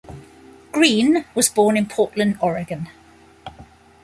[0.71, 2.89] Green was born in Portland, Oregon.